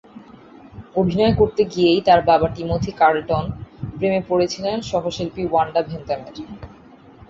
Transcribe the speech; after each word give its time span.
অভিনয় 0.95 1.33
করতে 1.35 1.61
গিয়েই 1.73 1.99
তাঁর 2.07 2.21
বাবা 2.23 2.47
টিমোথি 2.55 2.91
কার্লটন 2.93 3.43
প্রেমে 3.97 4.21
পড়েছিলেন 4.29 4.77
সহশিল্পী 4.89 5.43
ওয়ান্ডা 5.47 5.81
ভেন্থামের। 5.83 6.35